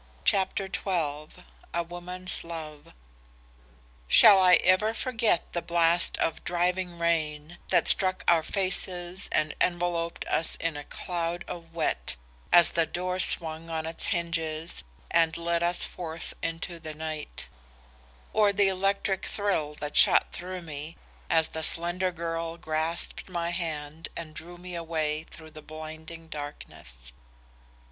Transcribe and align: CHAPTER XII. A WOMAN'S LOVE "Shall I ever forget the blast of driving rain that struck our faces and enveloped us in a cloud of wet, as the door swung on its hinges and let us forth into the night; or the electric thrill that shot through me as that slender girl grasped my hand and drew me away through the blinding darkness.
CHAPTER 0.25 0.65
XII. 0.65 1.43
A 1.75 1.83
WOMAN'S 1.87 2.43
LOVE 2.43 2.91
"Shall 4.07 4.39
I 4.39 4.55
ever 4.55 4.95
forget 4.95 5.53
the 5.53 5.61
blast 5.61 6.17
of 6.17 6.43
driving 6.43 6.97
rain 6.97 7.59
that 7.67 7.87
struck 7.87 8.23
our 8.27 8.41
faces 8.41 9.29
and 9.31 9.53
enveloped 9.61 10.25
us 10.25 10.55
in 10.55 10.75
a 10.75 10.83
cloud 10.83 11.45
of 11.47 11.75
wet, 11.75 12.15
as 12.51 12.71
the 12.71 12.87
door 12.87 13.19
swung 13.19 13.69
on 13.69 13.85
its 13.85 14.07
hinges 14.07 14.83
and 15.11 15.37
let 15.37 15.61
us 15.61 15.85
forth 15.85 16.33
into 16.41 16.79
the 16.79 16.95
night; 16.95 17.47
or 18.33 18.51
the 18.51 18.69
electric 18.69 19.27
thrill 19.27 19.75
that 19.75 19.95
shot 19.95 20.31
through 20.33 20.63
me 20.63 20.97
as 21.29 21.49
that 21.49 21.61
slender 21.65 22.11
girl 22.11 22.57
grasped 22.57 23.29
my 23.29 23.51
hand 23.51 24.09
and 24.17 24.33
drew 24.33 24.57
me 24.57 24.73
away 24.73 25.25
through 25.25 25.51
the 25.51 25.61
blinding 25.61 26.27
darkness. 26.27 27.11